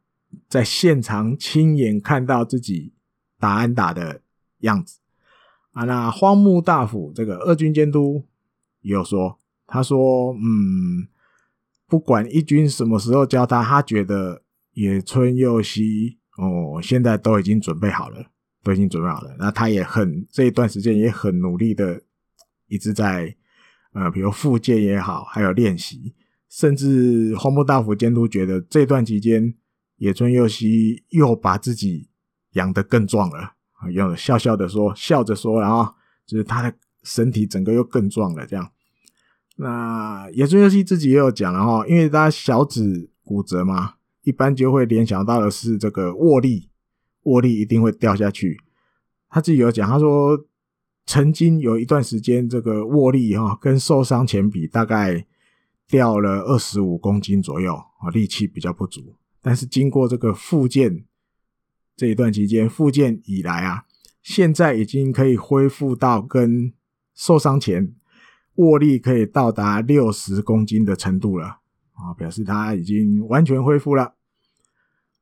[0.48, 2.94] 在现场亲眼看到自己
[3.38, 4.22] 打安打的
[4.60, 4.98] 样子
[5.72, 5.84] 啊。
[5.84, 8.24] 那荒木大辅这个二军监督
[8.80, 11.06] 也有说，他说，嗯，
[11.86, 18.30] 不管一军什么时候教他，他觉得野村佑希哦，现在都已经准备好了。
[18.60, 22.02] 都已经准备好了，那他也很这一段时间也很努力的，
[22.66, 23.34] 一直在
[23.92, 26.12] 呃，比如复健也好，还有练习，
[26.50, 29.54] 甚至荒木大辅监督觉得这段期间
[29.98, 32.08] 野村佑希又把自己
[32.54, 33.52] 养得更壮了，
[33.92, 35.94] 又笑笑的说，笑着说，然后
[36.26, 38.72] 就是他的身体整个又更壮了，这样。
[39.56, 46.70] 那野村佑希自己也有讲了哈，因为他小指骨折嘛，一般就会联想到的是这个握力。
[47.24, 48.58] 握力一定会掉下去。
[49.28, 50.46] 他自己有讲，他说
[51.04, 55.26] 曾经有一段时间，这个握力哈跟受伤前比，大概
[55.86, 59.16] 掉了二十五公斤左右啊，力气比较不足。
[59.40, 61.04] 但是经过这个复健
[61.96, 63.84] 这一段期间，复健以来啊，
[64.22, 66.72] 现在已经可以恢复到跟
[67.14, 67.94] 受伤前
[68.56, 71.58] 握力可以到达六十公斤的程度了
[71.94, 74.14] 啊，表示他已经完全恢复了。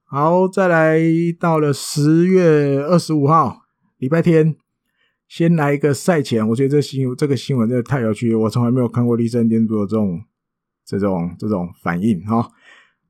[0.05, 1.01] 好，再来
[1.39, 3.63] 到了十月二十五号，
[3.99, 4.57] 礼拜天，
[5.27, 6.47] 先来一个赛前。
[6.49, 10.23] 我觉得这新这个新闻真的太有趣，我从来没有看过栗山监督的这种
[10.85, 12.51] 这种这种反应哈。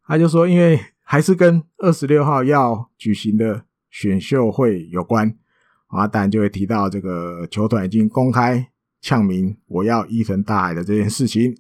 [0.07, 5.34] 他就说，因为还是跟二十六号要举行的选秀会有关
[5.86, 8.68] 啊，当然就会提到这个球团已经公开
[9.00, 11.57] 呛明我要伊藤大海的这件事情。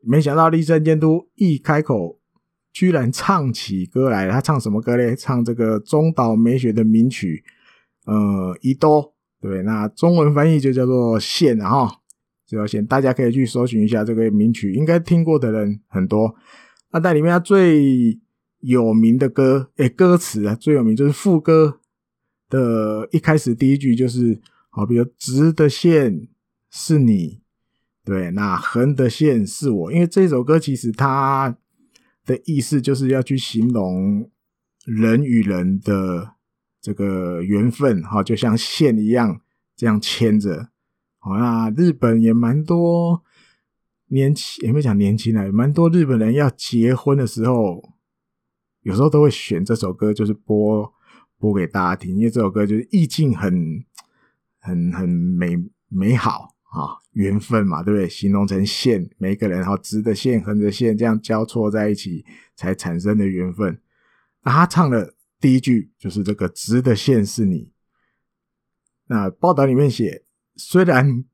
[0.00, 2.20] 没想到立正监督一开口。
[2.76, 5.14] 居然唱起歌来了，他唱什么歌嘞？
[5.14, 7.44] 唱这个中岛美雪的名曲，
[8.04, 12.00] 呃，伊多，对，那中文翻译就叫做线啊哈，
[12.44, 16.34] 这条线大家可以去搜寻一下这个名曲，应该听过的人很多。
[16.90, 18.18] 那在里面，他最
[18.64, 21.80] 有名的歌，诶、歌词啊，最有名就是副歌
[22.48, 24.40] 的一开始第一句就是，
[24.70, 26.28] 好，比如直的线
[26.70, 27.42] 是你，
[28.04, 31.58] 对，那横的线是我，因为这首歌其实它
[32.24, 34.30] 的意思就是要去形容
[34.86, 36.32] 人与人的
[36.80, 39.40] 这个缘分，哈，就像线一样
[39.76, 40.68] 这样牵着。
[41.18, 43.22] 好，那日本也蛮多
[44.08, 47.93] 年轻，也没讲年轻人，蛮多日本人要结婚的时候，
[48.84, 50.92] 有时候都会选这首歌，就是播
[51.38, 53.82] 播给大家听，因为这首歌就是意境很
[54.58, 55.56] 很很美
[55.88, 58.06] 美好啊，缘分嘛，对不对？
[58.06, 63.80] 形容成线，每个人，然后直的线、横的线这样交错在一起才产生的缘分。
[64.42, 67.72] 那他唱的第一句就是这个直的线是你。
[69.06, 70.24] 那报道里面写，
[70.56, 71.24] 虽然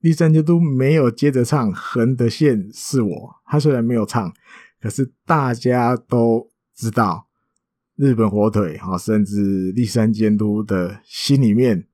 [0.00, 4.34] 立山监督没有接着唱横的线是我，他虽然没有唱，
[4.80, 6.50] 可是大家都。
[6.76, 7.26] 知道
[7.94, 11.86] 日本火腿哈，甚至立山监督的心里面，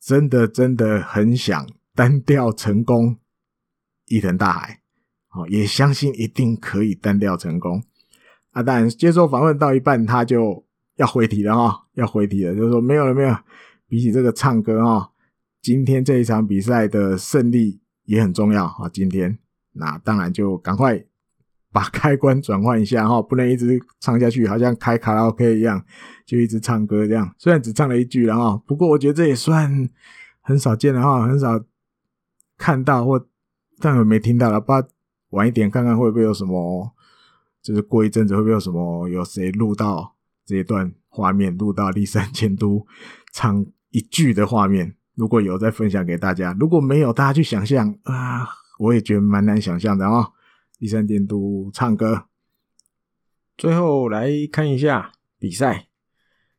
[0.00, 3.18] 真的真的很想单调成功
[4.06, 4.80] 伊藤大海，
[5.28, 7.84] 好，也相信一定可以单调成功。
[8.52, 10.64] 啊，当然接受访问到一半，他就
[10.96, 13.36] 要回题了哈，要回题了，就是说没有了没有。
[13.86, 15.12] 比起这个唱歌哈，
[15.60, 18.88] 今天这一场比赛的胜利也很重要啊。
[18.90, 19.38] 今天
[19.72, 21.04] 那当然就赶快。
[21.74, 25.84] 把开关转换一下哈，不能一直唱下去，好像开卡拉 OK 一样，
[26.24, 27.34] 就一直唱歌这样。
[27.36, 29.90] 虽然只唱了一句了哈，不过我觉得这也算
[30.40, 31.60] 很少见的哈，很少
[32.56, 33.26] 看到或
[33.80, 34.60] 但我没听到了。
[34.60, 34.86] 不然
[35.30, 36.94] 晚一点看看会不会有什么，
[37.60, 40.14] 就是过一阵子会不会有什么有谁录到
[40.46, 42.86] 这一段画面，录到立山监督
[43.32, 44.94] 唱一句的画面。
[45.16, 48.46] 如果有，再分享给大家；如果没有，大家去想象啊，
[48.78, 50.30] 我也觉得蛮难想象的啊。
[50.84, 52.26] 第三监督唱歌，
[53.56, 55.88] 最后来看一下比赛。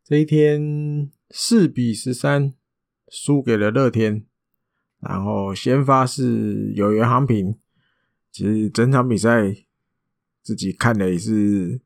[0.03, 2.55] 这一天四比十三
[3.07, 4.25] 输给了乐天，
[4.99, 7.55] 然后先发是有原航平。
[8.31, 9.55] 其实整场比赛
[10.41, 11.79] 自己看的也是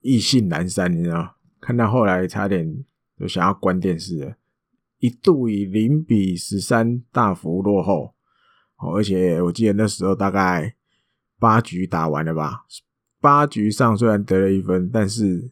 [0.00, 1.38] 意兴阑珊，你知道？
[1.60, 2.84] 看到后来差点
[3.18, 4.36] 就想要关电视了，
[5.00, 8.14] 一度以零比十三大幅落后。
[8.76, 10.76] 而且我记得那时候大概。
[11.40, 12.66] 八局打完了吧？
[13.18, 15.50] 八局上虽然得了一分，但是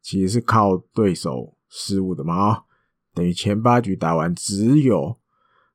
[0.00, 2.34] 其实是靠对手失误的嘛。
[2.34, 2.64] 啊，
[3.12, 5.16] 等于前八局打完，只有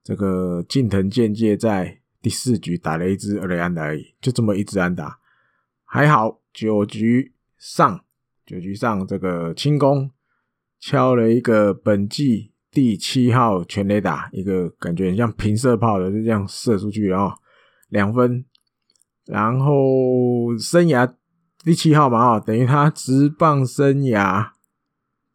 [0.02, 5.20] 这个近藤健介在第四局打了一支二垒安打而已，就这么一支安打。
[5.84, 8.04] 还好九局上，
[8.46, 10.10] 九局上这个轻功
[10.80, 17.36] 敲了一个本季第七号全垒打，一个感觉很像平射炮的，就这样射出去，然后
[17.90, 18.46] 两分。
[19.26, 21.14] 然后生涯
[21.64, 24.50] 第七号嘛，等于他职棒生涯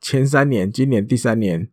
[0.00, 1.70] 前三年，今年第三年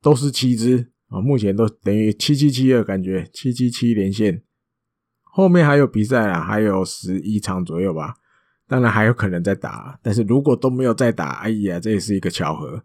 [0.00, 4.42] 都是七支啊，目前都等于七七七二，感觉七七七连线。
[5.24, 8.14] 后面还有比赛啊，还有十一场左右吧，
[8.68, 12.84] 当然还有可能再打，但是如果都没有再打，哎呀，这也是一个巧合，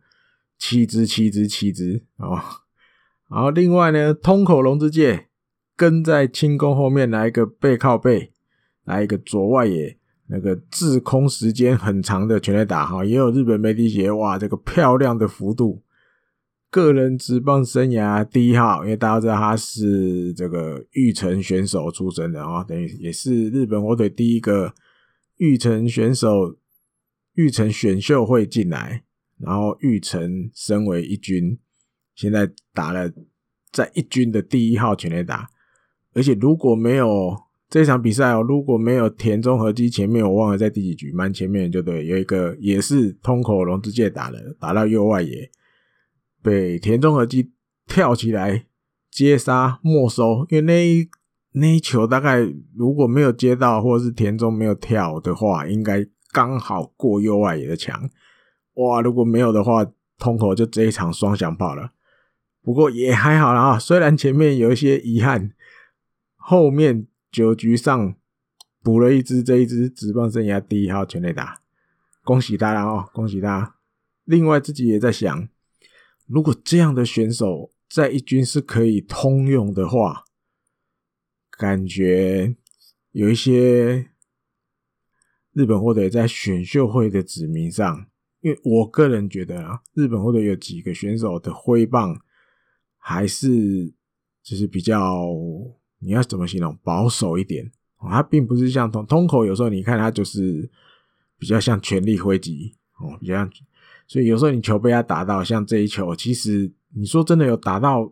[0.58, 2.42] 七支七支七支哦。
[3.30, 5.28] 然后另外呢，通口龙之介。
[5.76, 8.32] 跟在清宫后面来一个背靠背，
[8.84, 9.98] 来一个左外野，
[10.28, 15.82] 那个滞空时间很长的全垒打哈，也有日本媒体写哇，这个漂亮的幅度，
[16.70, 24.74] 个人职棒生涯第一号，因为大家知道他是这个玉成选手出身的啊，等于也是日本火腿第一个
[25.38, 26.56] 玉成选手，
[27.34, 29.04] 玉成选秀会进来，
[29.40, 31.58] 然后玉成升为一军，
[32.14, 33.12] 现在打了
[33.72, 35.50] 在一军的第一号全垒打。
[36.14, 37.36] 而且如果没有
[37.70, 45.50] 这场比赛哦，如果没有田中和基前面，我忘了在第几局，蛮前面就对，有一个也是通口龙之介打的，打到右外野，
[46.44, 47.52] 被田中和基
[47.88, 48.66] 跳起来
[49.10, 51.10] 接杀没收，因为那一
[51.54, 52.46] 那一球大概
[52.76, 58.10] 如果没有接到，或者是田中没有跳的话，应该刚好过右外野的墙。
[58.74, 59.86] 哇，如果没有的话，
[60.18, 61.92] 通口就这一场双响炮了。
[62.62, 65.52] 不过也还好啦啊，虽然前面有一些遗憾。
[66.44, 68.16] 后面九局上
[68.82, 71.62] 补了一支，这一支职棒生涯第一号全垒打，
[72.24, 73.76] 恭喜他了哦，恭喜他！
[74.24, 75.48] 另外自己也在想，
[76.26, 80.26] 如果这样的选手在一军是可以通用的话，
[81.52, 82.56] 感觉
[83.12, 84.10] 有一些
[85.54, 88.08] 日本或者在选秀会的指名上，
[88.40, 92.20] 因为我个人觉得啊，日本或者有几个选手的挥棒
[92.98, 93.94] 还是
[94.42, 95.30] 就是比较。
[96.02, 96.78] 你要怎么形容？
[96.84, 100.70] 保守一点，哦，他并不是像通通口，有时候你看他就是
[101.38, 103.50] 比较像全力挥击哦，比较像，
[104.08, 108.12] 所以有时候你球被他打到，像这一球，其实你说真的有打到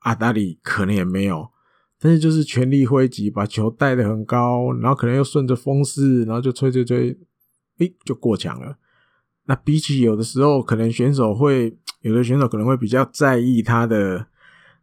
[0.00, 1.48] 阿达里，可能也没有，
[1.98, 7.16] 但是就是全力挥击，把球带得很高，然后可能又顺着风势，然后就吹吹吹，
[7.78, 8.76] 诶，就过墙了。
[9.44, 14.26] 那比起有的时候，可能选手会，有的选手可能会比较在意他的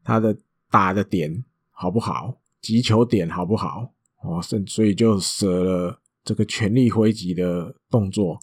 [0.03, 0.35] 他的
[0.71, 3.93] 打的点好不好，击球点好不好，
[4.23, 8.39] 哦，甚所以就舍了这个全力挥击的动作。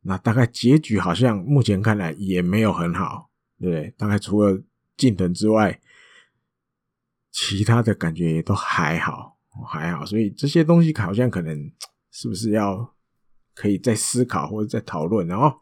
[0.00, 3.94] 那大概结局好像目前看来也没有很好，对不对？
[3.96, 4.60] 大概除了
[4.96, 5.80] 近藤之外，
[7.30, 9.38] 其他的感觉也都还好，
[9.68, 10.04] 还好。
[10.04, 11.70] 所以这些东西好像可能
[12.10, 12.92] 是不是要
[13.54, 15.54] 可以再思考或者再讨论，然后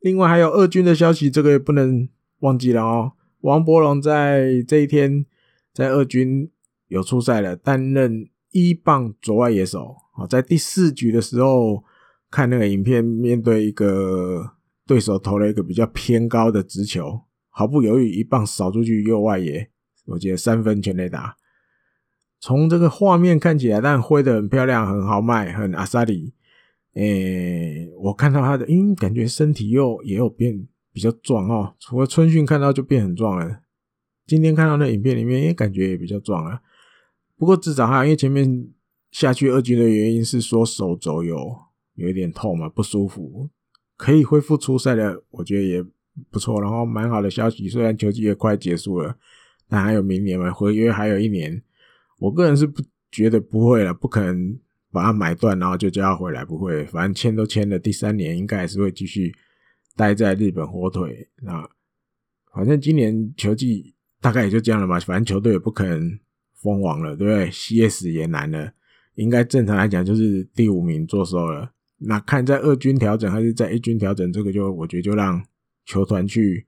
[0.00, 2.08] 另外还有二军的消息，这个也不能
[2.38, 3.12] 忘记了哦。
[3.40, 5.26] 王柏融在这一天
[5.74, 6.50] 在二军
[6.92, 9.96] 有出赛了，担任一棒左外野手。
[10.14, 11.82] 好，在第四局的时候。
[12.34, 14.52] 看那个影片，面对一个
[14.86, 17.20] 对手投了一个比较偏高的直球，
[17.50, 19.68] 毫不犹豫一棒扫出去右外野，
[20.06, 21.36] 我记得三分全垒打。
[22.40, 26.32] 从这个画面看起来，但挥得很漂亮，很豪迈，很阿萨里。
[26.94, 31.74] 诶，我看到他的，因感觉身体又也有变比较壮哦。
[31.78, 33.60] 除了春训看到就变很壮了，
[34.26, 36.62] 今天看到那影片里面，也感觉也比较壮了。
[37.42, 38.68] 不过至少还因为前面
[39.10, 41.36] 下去二军的原因是说手肘有。
[41.94, 43.50] 有一点痛嘛，不舒服，
[43.96, 45.84] 可以恢复出赛的，我觉得也
[46.30, 46.58] 不错。
[46.62, 49.14] 然后蛮好的消息，虽然球季也快结束了，
[49.68, 51.62] 但还有明年嘛，合约还有一年。
[52.18, 52.80] 我个人是不
[53.10, 54.58] 觉得不会了，不可能
[54.90, 56.86] 把它买断，然后就叫他回来，不会。
[56.86, 59.34] 反正签都签了，第三年应该还是会继续
[59.94, 61.28] 待在日本火腿。
[61.42, 61.68] 那
[62.54, 66.18] 反正今年球季大概也就这样了嘛，反正球队也不可能
[66.62, 68.72] 封王了，对不对？CS 也难了，
[69.16, 71.72] 应该正常来讲就是第五名做收了。
[71.98, 75.42] 那看在二军调整还是在一军调整，这个就我觉得就让
[75.84, 76.66] 球团去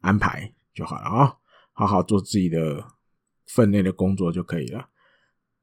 [0.00, 1.34] 安排就好了啊，
[1.72, 2.84] 好好做自己的
[3.46, 4.88] 分内的工作就可以了。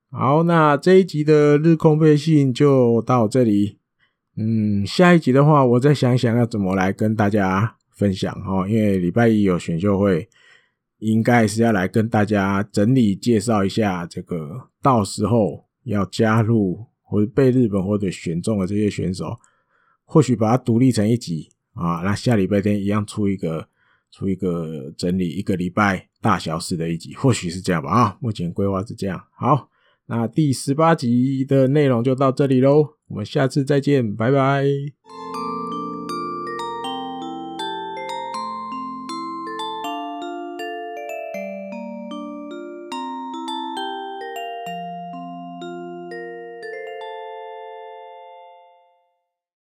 [0.09, 3.77] 好，那这一集的日空配信就到这里。
[4.35, 10.29] 嗯，下一集的话，我再想想要怎么来跟大家分享哈，因为礼拜一有选秀会，
[10.99, 16.85] 应该是要来跟大家整理介绍一下这个，到时候要加入。
[17.09, 19.33] 或者被日本或者选中的这些选手，
[20.03, 23.65] 或许把它独立成一集啊，那下礼拜天一样出一个
[24.11, 29.23] 出一个整理一个礼拜大小事的一集，或许是这样吧啊，目前规划是这样。
[29.37, 29.69] 好，
[30.07, 34.65] 那第十八集的内容就到这里喽，我们下次再见，拜拜。